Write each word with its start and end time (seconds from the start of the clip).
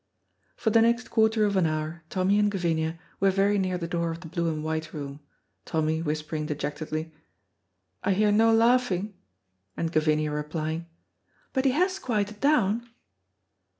For 0.55 0.71
the 0.71 0.81
next 0.81 1.11
quarter 1.11 1.45
of 1.45 1.55
an 1.55 1.67
hour 1.67 2.01
Tommy 2.09 2.39
and 2.39 2.49
Gavinia 2.51 2.97
were 3.19 3.29
very 3.29 3.59
near 3.59 3.77
the 3.77 3.87
door 3.87 4.09
of 4.09 4.21
the 4.21 4.27
blue 4.27 4.49
and 4.51 4.63
white 4.63 4.95
room, 4.95 5.19
Tommy 5.63 6.01
whispering 6.01 6.47
dejectedly, 6.47 7.13
"I 8.03 8.13
hear 8.13 8.31
no 8.31 8.51
laughing," 8.51 9.13
and 9.77 9.91
Gavinia 9.91 10.31
replying, 10.31 10.87
"But 11.53 11.65
he 11.65 11.71
has 11.73 11.99
quieted 11.99 12.39
down." 12.39 12.89